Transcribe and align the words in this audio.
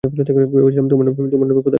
ভেবেছিলাম 0.03 0.87
তোর 0.89 0.97
নামে 0.99 1.11
খোদা 1.11 1.27
কাছে 1.27 1.37
অভিযোগ 1.37 1.57
করব। 1.57 1.67